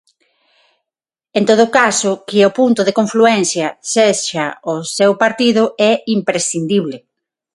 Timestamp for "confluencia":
2.99-3.67